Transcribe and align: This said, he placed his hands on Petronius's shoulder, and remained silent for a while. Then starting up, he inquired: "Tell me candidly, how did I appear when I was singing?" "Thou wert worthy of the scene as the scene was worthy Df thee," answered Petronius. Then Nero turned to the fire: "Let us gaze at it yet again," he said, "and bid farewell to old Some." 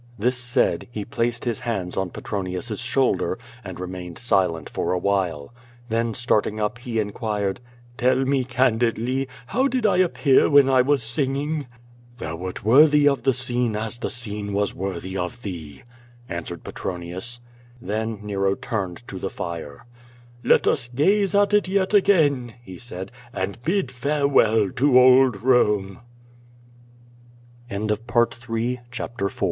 This 0.17 0.35
said, 0.35 0.87
he 0.89 1.05
placed 1.05 1.45
his 1.45 1.59
hands 1.59 1.95
on 1.95 2.09
Petronius's 2.09 2.79
shoulder, 2.79 3.37
and 3.63 3.79
remained 3.79 4.17
silent 4.17 4.67
for 4.67 4.93
a 4.93 4.97
while. 4.97 5.53
Then 5.89 6.15
starting 6.15 6.59
up, 6.59 6.79
he 6.79 6.99
inquired: 6.99 7.59
"Tell 7.97 8.25
me 8.25 8.43
candidly, 8.43 9.27
how 9.45 9.67
did 9.67 9.85
I 9.85 9.97
appear 9.97 10.49
when 10.49 10.67
I 10.67 10.81
was 10.81 11.03
singing?" 11.03 11.67
"Thou 12.17 12.35
wert 12.37 12.65
worthy 12.65 13.07
of 13.07 13.21
the 13.21 13.33
scene 13.35 13.75
as 13.77 13.99
the 13.99 14.09
scene 14.09 14.53
was 14.53 14.73
worthy 14.73 15.13
Df 15.13 15.39
thee," 15.43 15.83
answered 16.27 16.63
Petronius. 16.63 17.39
Then 17.79 18.21
Nero 18.23 18.55
turned 18.55 19.07
to 19.07 19.19
the 19.19 19.29
fire: 19.29 19.85
"Let 20.43 20.65
us 20.65 20.87
gaze 20.87 21.35
at 21.35 21.53
it 21.53 21.67
yet 21.67 21.93
again," 21.93 22.55
he 22.63 22.79
said, 22.79 23.11
"and 23.31 23.61
bid 23.63 23.91
farewell 23.91 24.71
to 24.71 24.99
old 24.99 25.41
Some." 25.41 25.99